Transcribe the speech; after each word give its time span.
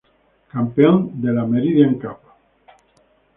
Campeón 0.53 1.21
de 1.21 1.31
la 1.31 1.45
Meridian 1.45 1.93
Cup. 1.99 2.17